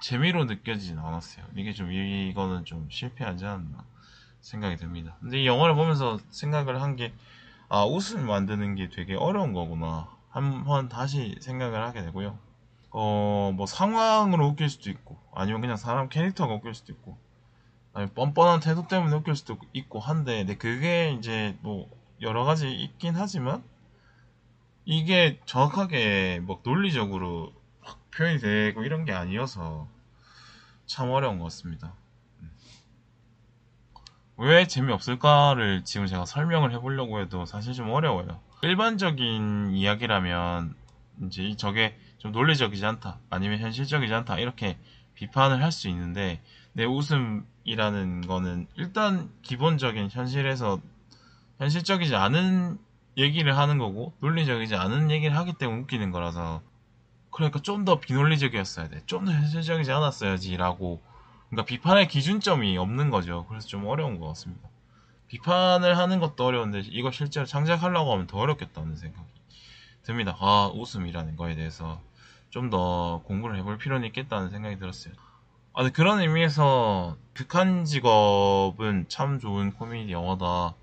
재미로 0.00 0.44
느껴지진 0.44 0.98
않았어요. 0.98 1.46
이게 1.56 1.72
좀 1.72 1.92
이거는 1.92 2.64
좀 2.64 2.88
실패하지 2.90 3.46
않나 3.46 3.84
생각이 4.40 4.76
듭니다. 4.76 5.16
근데 5.20 5.42
이 5.42 5.46
영화를 5.46 5.74
보면서 5.74 6.18
생각을 6.30 6.82
한 6.82 6.96
게 6.96 7.12
아, 7.68 7.84
웃음을 7.86 8.26
만드는 8.26 8.76
게 8.76 8.90
되게 8.90 9.16
어려운 9.16 9.52
거구나. 9.54 10.08
한번 10.30 10.88
다시 10.90 11.36
생각을 11.40 11.82
하게 11.82 12.02
되고요. 12.02 12.38
어, 12.90 13.52
뭐 13.56 13.66
상황으로 13.66 14.48
웃길 14.48 14.68
수도 14.70 14.90
있고, 14.90 15.18
아니면 15.34 15.62
그냥 15.62 15.76
사람 15.76 16.08
캐릭터가 16.08 16.54
웃길 16.54 16.74
수도 16.74 16.92
있고, 16.92 17.18
아니면 17.94 18.14
뻔뻔한 18.14 18.60
태도 18.60 18.86
때문에 18.88 19.14
웃길 19.16 19.36
수도 19.36 19.58
있고 19.72 20.00
한데, 20.00 20.38
근데 20.38 20.56
그게 20.56 21.12
이제 21.12 21.56
뭐 21.60 21.90
여러 22.20 22.44
가지 22.44 22.70
있긴 22.72 23.14
하지만, 23.16 23.62
이게 24.84 25.40
정확하게 25.44 26.40
뭐 26.42 26.60
논리적으로 26.64 27.52
표현이 28.14 28.38
되고 28.38 28.82
이런 28.82 29.04
게 29.04 29.12
아니어서 29.12 29.88
참 30.86 31.10
어려운 31.10 31.38
것 31.38 31.44
같습니다. 31.44 31.94
음. 32.40 32.50
왜 34.36 34.66
재미없을까를 34.66 35.84
지금 35.84 36.06
제가 36.06 36.24
설명을 36.24 36.72
해보려고 36.72 37.20
해도 37.20 37.46
사실 37.46 37.74
좀 37.74 37.90
어려워요. 37.90 38.40
일반적인 38.62 39.72
이야기라면 39.74 40.74
이제 41.26 41.54
저게 41.56 41.98
좀 42.18 42.32
논리적이지 42.32 42.84
않다, 42.84 43.18
아니면 43.30 43.58
현실적이지 43.58 44.12
않다, 44.14 44.38
이렇게 44.38 44.78
비판을 45.14 45.62
할 45.62 45.72
수 45.72 45.88
있는데, 45.88 46.42
내 46.72 46.84
웃음이라는 46.84 48.22
거는 48.26 48.66
일단 48.76 49.30
기본적인 49.42 50.08
현실에서 50.10 50.80
현실적이지 51.58 52.16
않은 52.16 52.78
얘기를 53.18 53.56
하는 53.56 53.78
거고 53.78 54.14
논리적이지 54.20 54.74
않은 54.74 55.10
얘기를 55.10 55.36
하기 55.36 55.54
때문에 55.54 55.82
웃기는 55.82 56.10
거라서 56.12 56.62
그러니까 57.30 57.60
좀 57.62 57.84
더 57.84 58.00
비논리적이었어야 58.00 58.88
돼. 58.88 59.02
좀 59.06 59.24
더 59.26 59.32
현실적이지 59.32 59.92
않았어야지라고 59.92 61.02
그러니까 61.50 61.66
비판의 61.66 62.08
기준점이 62.08 62.78
없는 62.78 63.10
거죠. 63.10 63.46
그래서 63.48 63.66
좀 63.68 63.86
어려운 63.86 64.18
것 64.18 64.28
같습니다. 64.28 64.68
비판을 65.28 65.96
하는 65.98 66.20
것도 66.20 66.44
어려운데 66.44 66.80
이거 66.80 67.10
실제로 67.10 67.46
창작하려고 67.46 68.12
하면 68.12 68.26
더 68.26 68.38
어렵겠다는 68.38 68.96
생각이 68.96 69.28
듭니다. 70.02 70.36
아 70.40 70.70
웃음이라는 70.74 71.36
거에 71.36 71.54
대해서 71.54 72.00
좀 72.50 72.70
더 72.70 73.22
공부를 73.24 73.56
해볼 73.58 73.78
필요는 73.78 74.06
있겠다는 74.08 74.50
생각이 74.50 74.78
들었어요. 74.78 75.14
아, 75.74 75.82
근데 75.82 75.92
그런 75.92 76.20
의미에서 76.20 77.16
극한 77.32 77.86
직업은 77.86 79.06
참 79.08 79.38
좋은 79.38 79.72
코미디 79.72 80.12
영화다 80.12 80.74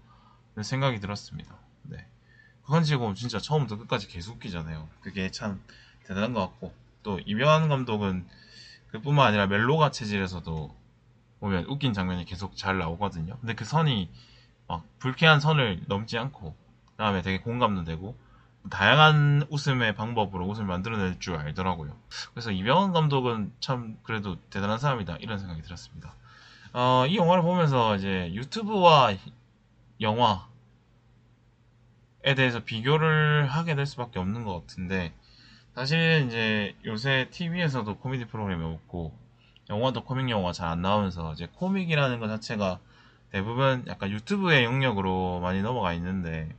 생각이 0.64 1.00
들었습니다. 1.00 1.56
네. 1.84 2.08
극한 2.64 2.84
직업은 2.84 3.14
진짜 3.14 3.38
처음부터 3.38 3.78
끝까지 3.78 4.08
계속 4.08 4.38
웃기잖아요. 4.38 4.90
그게 5.02 5.30
참 5.30 5.62
대단한 6.06 6.34
것 6.34 6.40
같고 6.42 6.74
또 7.04 7.20
이병환 7.20 7.70
감독은 7.70 8.28
그뿐만 8.88 9.28
아니라 9.28 9.46
멜로가 9.46 9.92
체질에서도 9.92 10.76
보면 11.40 11.66
웃긴 11.66 11.94
장면이 11.94 12.26
계속 12.26 12.58
잘 12.58 12.80
나오거든요. 12.80 13.38
근데 13.42 13.54
그 13.54 13.66
선이 13.66 14.10
막 14.68 14.84
불쾌한 14.98 15.40
선을 15.40 15.84
넘지 15.86 16.18
않고 16.18 16.56
그 16.88 16.96
다음에 16.98 17.22
되게 17.22 17.40
공감도 17.40 17.84
되고 17.84 18.18
다양한 18.70 19.46
웃음의 19.50 19.96
방법으로 19.96 20.46
웃음을 20.48 20.68
만들어낼 20.68 21.20
줄 21.20 21.36
알더라고요. 21.36 21.96
그래서 22.34 22.52
이병헌 22.52 22.94
감독은 22.94 23.54
참 23.60 23.98
그래도 24.04 24.38
대단한 24.50 24.78
사람이다 24.80 25.18
이런 25.20 25.40
생각이 25.40 25.62
들었습니다. 25.62 26.14
어, 26.74 27.06
이 27.08 27.18
영화를 27.18 27.44
보면서 27.44 27.96
이제 27.96 28.32
유튜브와 28.34 29.14
영화에 30.02 30.40
대해서 32.36 32.64
비교를 32.64 33.48
하게 33.48 33.76
될 33.76 33.86
수밖에 33.86 34.20
없는 34.20 34.44
것 34.44 34.62
같은데 34.62 35.14
사실 35.76 36.26
이제 36.28 36.76
요새 36.86 37.28
TV에서도 37.32 37.98
코미디 37.98 38.26
프로그램이 38.26 38.64
없고 38.64 39.18
영화도 39.70 40.04
코믹 40.04 40.30
영화 40.30 40.52
잘 40.52 40.68
안 40.70 40.82
나오면서 40.82 41.34
이제 41.34 41.48
코믹이라는 41.56 42.20
것 42.20 42.28
자체가 42.28 42.80
대부분 43.32 43.86
약간 43.88 44.10
유튜브의 44.10 44.64
영역으로 44.64 45.40
많이 45.40 45.62
넘어가 45.62 45.94
있는데 45.94 46.50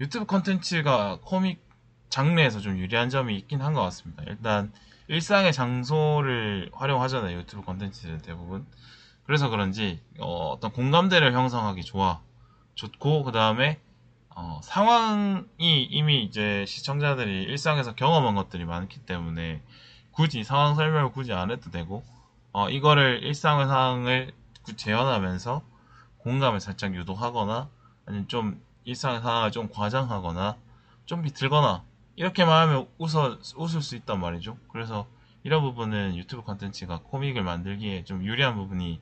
유튜브 0.00 0.26
컨텐츠가 0.26 1.20
코믹 1.22 1.62
장르에서 2.08 2.60
좀 2.60 2.78
유리한 2.78 3.08
점이 3.10 3.36
있긴 3.38 3.60
한 3.60 3.74
것 3.74 3.82
같습니다. 3.82 4.22
일단 4.26 4.72
일상의 5.08 5.52
장소를 5.52 6.70
활용하잖아요. 6.72 7.36
유튜브 7.38 7.62
컨텐츠는 7.64 8.18
대부분. 8.22 8.66
그래서 9.24 9.48
그런지 9.48 10.00
어, 10.18 10.58
떤 10.60 10.72
공감대를 10.72 11.32
형성하기 11.32 11.82
좋아 11.84 12.20
좋고 12.74 13.24
그 13.24 13.32
다음에 13.32 13.80
어, 14.36 14.60
상황이 14.62 15.44
이미 15.84 16.22
이제 16.24 16.64
시청자들이 16.66 17.44
일상에서 17.44 17.94
경험한 17.94 18.34
것들이 18.34 18.64
많기 18.64 19.00
때문에 19.00 19.62
굳이 20.10 20.44
상황 20.44 20.74
설명을 20.74 21.12
굳이 21.12 21.32
안 21.32 21.50
해도 21.50 21.70
되고 21.70 22.04
어, 22.52 22.68
이거를 22.68 23.22
일상 23.22 23.66
상황을 23.66 24.32
재현하면서 24.76 25.62
공감을 26.18 26.60
살짝 26.60 26.94
유도하거나 26.94 27.68
아니면 28.06 28.28
좀 28.28 28.60
일상 28.84 29.20
상황을 29.22 29.50
좀 29.50 29.68
과장하거나 29.70 30.56
좀 31.06 31.22
비틀거나 31.22 31.84
이렇게만 32.16 32.68
하면 32.68 32.88
웃어, 32.98 33.38
웃을 33.56 33.82
수 33.82 33.96
있단 33.96 34.20
말이죠. 34.20 34.58
그래서 34.72 35.06
이런 35.42 35.62
부분은 35.62 36.16
유튜브 36.16 36.42
컨텐츠가 36.44 37.00
코믹을 37.04 37.42
만들기에 37.42 38.04
좀 38.04 38.24
유리한 38.24 38.54
부분이 38.56 39.00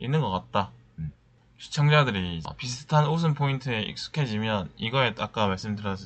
있는 0.00 0.20
것 0.20 0.30
같다. 0.30 0.72
음. 0.98 1.12
시청자들이 1.58 2.42
비슷한 2.56 3.06
웃음 3.06 3.34
포인트에 3.34 3.82
익숙해지면 3.82 4.72
이거에 4.76 5.14
아까 5.18 5.46
말씀드렸, 5.46 5.98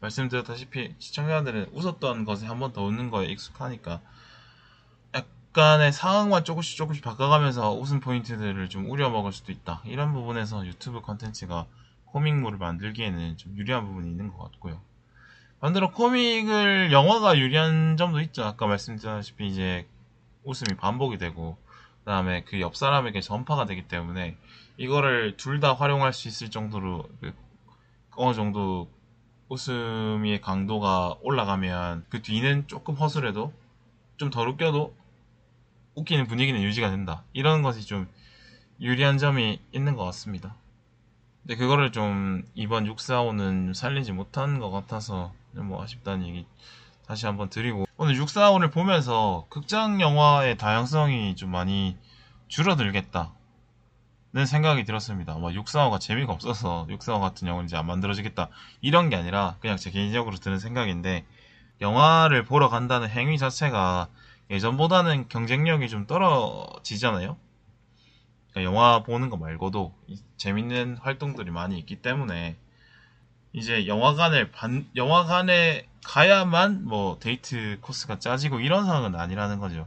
말씀드렸다시피 0.00 0.94
시청자들은 0.98 1.70
웃었던 1.72 2.24
것에 2.24 2.46
한 2.46 2.58
번 2.58 2.72
더 2.72 2.82
웃는 2.82 3.10
거에 3.10 3.26
익숙하니까 3.26 4.00
약간의 5.14 5.92
상황만 5.92 6.44
조금씩 6.44 6.76
조금씩 6.76 7.02
바꿔가면서 7.02 7.72
웃음 7.72 8.00
포인트들을 8.00 8.68
좀 8.68 8.90
우려먹을 8.90 9.32
수도 9.32 9.52
있다. 9.52 9.82
이런 9.84 10.12
부분에서 10.12 10.66
유튜브 10.66 11.00
컨텐츠가 11.00 11.66
코믹물을 12.16 12.56
만들기에는 12.58 13.36
좀 13.36 13.54
유리한 13.58 13.84
부분이 13.86 14.08
있는 14.08 14.32
것 14.32 14.38
같고요. 14.38 14.80
반대로 15.60 15.90
코믹을 15.90 16.90
영화가 16.90 17.36
유리한 17.38 17.98
점도 17.98 18.20
있죠. 18.22 18.42
아까 18.42 18.66
말씀드렸다시피 18.66 19.46
이제 19.46 19.86
웃음이 20.44 20.76
반복이 20.78 21.18
되고 21.18 21.58
그다음에 22.00 22.42
그 22.44 22.58
옆 22.58 22.74
사람에게 22.74 23.20
전파가 23.20 23.66
되기 23.66 23.86
때문에 23.86 24.38
이거를 24.78 25.36
둘 25.36 25.60
다 25.60 25.74
활용할 25.74 26.14
수 26.14 26.28
있을 26.28 26.50
정도로 26.50 27.06
그 27.20 27.34
어느 28.16 28.34
정도 28.34 28.90
웃음의 29.50 30.40
강도가 30.40 31.16
올라가면 31.20 32.06
그 32.08 32.22
뒤는 32.22 32.66
조금 32.66 32.94
허술해도 32.94 33.52
좀 34.16 34.30
덜 34.30 34.48
웃겨도 34.48 34.96
웃기는 35.96 36.26
분위기는 36.28 36.62
유지가 36.62 36.90
된다. 36.90 37.24
이런 37.34 37.60
것이 37.62 37.86
좀 37.86 38.08
유리한 38.80 39.18
점이 39.18 39.60
있는 39.72 39.96
것 39.96 40.04
같습니다. 40.06 40.56
근데 41.46 41.54
그거를 41.54 41.92
좀 41.92 42.42
이번 42.56 42.92
645는 42.92 43.72
살리지 43.72 44.10
못한 44.10 44.58
것 44.58 44.72
같아서 44.72 45.32
뭐 45.52 45.80
아쉽다는 45.80 46.26
얘기 46.26 46.44
다시 47.06 47.24
한번 47.26 47.50
드리고 47.50 47.86
오늘 47.96 48.16
645를 48.16 48.72
보면서 48.72 49.46
극장 49.48 50.00
영화의 50.00 50.56
다양성이 50.58 51.36
좀 51.36 51.52
많이 51.52 51.96
줄어들겠다. 52.48 53.32
는 54.32 54.44
생각이 54.44 54.82
들었습니다. 54.84 55.34
뭐 55.34 55.50
645가 55.50 56.00
재미가 56.00 56.32
없어서 56.32 56.84
645 56.90 57.20
같은 57.20 57.46
영화는 57.46 57.66
이제 57.66 57.76
안 57.76 57.86
만들어지겠다. 57.86 58.48
이런 58.80 59.08
게 59.08 59.14
아니라 59.14 59.54
그냥 59.60 59.76
제 59.76 59.92
개인적으로 59.92 60.34
드는 60.36 60.58
생각인데 60.58 61.24
영화를 61.80 62.44
보러 62.44 62.68
간다는 62.68 63.08
행위 63.08 63.38
자체가 63.38 64.08
예전보다는 64.50 65.28
경쟁력이 65.28 65.88
좀 65.88 66.08
떨어지잖아요. 66.08 67.36
그러니까 68.56 68.62
영화 68.62 69.02
보는 69.02 69.28
거 69.28 69.36
말고도 69.36 69.94
재밌는 70.38 70.96
활동들이 70.96 71.50
많이 71.50 71.78
있기 71.78 71.96
때문에 71.96 72.56
이제 73.52 73.86
영화관을 73.86 74.50
반, 74.50 74.88
영화관에 74.96 75.86
가야만 76.06 76.86
뭐 76.86 77.18
데이트 77.20 77.78
코스가 77.82 78.18
짜지고 78.18 78.60
이런 78.60 78.86
상황은 78.86 79.14
아니라는 79.14 79.58
거죠. 79.58 79.86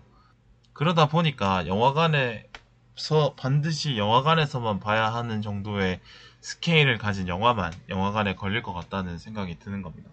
그러다 0.74 1.08
보니까 1.08 1.66
영화관에서 1.66 3.34
반드시 3.36 3.98
영화관에서만 3.98 4.80
봐야 4.80 5.12
하는 5.16 5.42
정도의 5.42 6.00
스케일을 6.42 7.00
가진 7.00 7.28
영화만 7.28 7.74
영화관에 7.90 8.36
걸릴 8.36 8.62
것 8.62 8.74
같다는 8.74 9.18
생각이 9.18 9.58
드는 9.58 9.82
겁니다. 9.82 10.12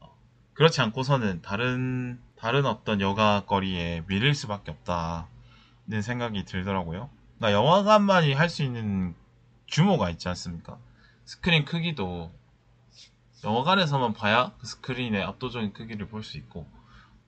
어, 0.00 0.16
그렇지 0.54 0.80
않고서는 0.80 1.42
다른 1.42 2.18
다른 2.34 2.64
어떤 2.64 3.02
여가 3.02 3.44
거리에 3.44 4.04
밀릴 4.06 4.34
수밖에 4.34 4.70
없다는 4.70 6.00
생각이 6.02 6.46
들더라고요. 6.46 7.10
나 7.38 7.52
영화관만이 7.52 8.32
할 8.34 8.48
수 8.48 8.62
있는 8.62 9.14
규모가 9.68 10.10
있지 10.10 10.28
않습니까? 10.28 10.78
스크린 11.24 11.64
크기도 11.64 12.32
영화관에서만 13.44 14.12
봐야 14.14 14.52
그 14.58 14.66
스크린의 14.66 15.22
압도적인 15.24 15.72
크기를 15.72 16.08
볼 16.08 16.22
수 16.22 16.36
있고 16.38 16.66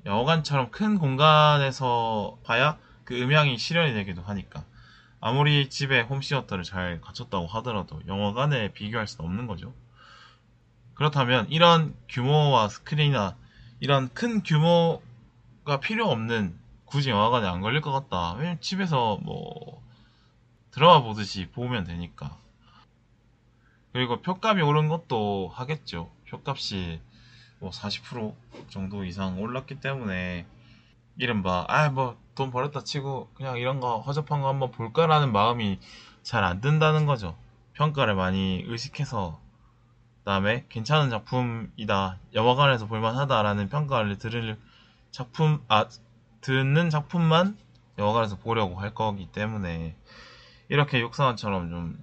영화관처럼 0.07 0.71
큰 0.71 0.99
공간에서 0.99 2.39
봐야 2.45 2.79
그 3.05 3.21
음향이 3.21 3.59
실현이 3.59 3.93
되기도 3.95 4.23
하니까 4.23 4.65
아무리 5.21 5.69
집에 5.69 6.01
홈시어터를 6.03 6.65
잘 6.65 7.01
갖췄다고 7.01 7.47
하더라도 7.47 8.01
영화관에 8.07 8.73
비교할 8.73 9.07
수는 9.07 9.29
없는 9.29 9.47
거죠. 9.47 9.75
그렇다면 10.95 11.47
이런 11.51 11.95
규모와 12.09 12.69
스크린이나 12.69 13.37
이런 13.81 14.13
큰 14.13 14.43
규모가 14.43 15.81
필요 15.81 16.09
없는 16.11 16.59
굳이 16.85 17.11
영화관에 17.11 17.47
안 17.47 17.61
걸릴 17.61 17.81
것 17.81 17.93
같다. 17.93 18.35
왜냐면 18.35 18.61
집에서 18.61 19.19
뭐 19.23 19.83
드라마 20.71 21.03
보듯이 21.03 21.49
보면 21.51 21.85
되니까. 21.85 22.37
그리고 23.93 24.23
표값이 24.23 24.63
오른 24.63 24.89
것도 24.89 25.51
하겠죠. 25.53 26.11
표값이 26.29 27.01
뭐 27.59 27.71
40% 27.71 28.35
정도 28.69 29.05
이상 29.05 29.41
올랐기 29.41 29.81
때문에 29.81 30.47
이른바 31.19 31.67
아뭐 31.69 32.17
돈 32.35 32.51
벌었다 32.51 32.83
치고 32.85 33.31
그냥 33.35 33.59
이런 33.59 33.81
거 33.81 33.99
허접한 34.01 34.41
거 34.43 34.49
한번 34.49 34.71
볼까라는 34.71 35.33
마음이 35.33 35.79
잘 36.23 36.45
안 36.45 36.61
든다는 36.61 37.07
거죠. 37.07 37.37
평가를 37.75 38.15
많이 38.15 38.63
의식해서 38.67 39.41
그다음에 40.21 40.67
괜찮은 40.69 41.11
작품이다 41.11 42.19
영화관에서 42.35 42.87
볼만하다라는 42.87 43.69
평가를 43.69 44.19
들을 44.19 44.59
작품 45.11 45.63
아 45.69 45.89
듣는 46.43 46.91
작품만 46.91 47.59
영화관에서 47.99 48.37
보려고 48.39 48.77
할 48.77 48.95
거기 48.95 49.27
때문에 49.27 49.97
이렇게 50.71 51.01
육사원처럼 51.01 51.69
좀 51.69 52.03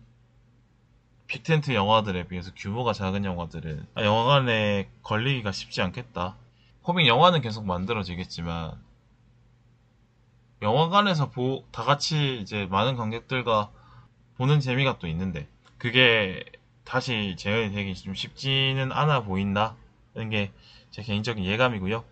빅텐트 1.25 1.73
영화들에 1.73 2.27
비해서 2.27 2.51
규모가 2.55 2.93
작은 2.93 3.25
영화들은 3.25 3.87
아, 3.95 4.03
영화관에 4.03 4.89
걸리기가 5.01 5.51
쉽지 5.51 5.81
않겠다. 5.81 6.37
코믹 6.83 7.07
영화는 7.07 7.41
계속 7.41 7.65
만들어지겠지만 7.65 8.73
영화관에서 10.61 11.31
보, 11.31 11.65
다 11.71 11.83
같이 11.83 12.39
이제 12.39 12.67
많은 12.67 12.95
관객들과 12.95 13.71
보는 14.37 14.59
재미가 14.59 14.99
또 14.99 15.07
있는데 15.07 15.47
그게 15.79 16.43
다시 16.83 17.35
재현이 17.37 17.73
되기 17.73 17.95
좀 17.95 18.13
쉽지는 18.13 18.91
않아 18.91 19.23
보인다는 19.23 20.29
게 20.29 20.51
제 20.97 21.03
개인적인 21.03 21.45
예감이고요. 21.45 22.03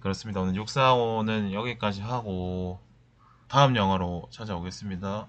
그렇습니다. 0.00 0.40
오늘 0.40 0.54
645는 0.54 1.52
여기까지 1.52 2.00
하고 2.00 2.80
다음 3.48 3.76
영화로 3.76 4.28
찾아오겠습니다. 4.30 5.28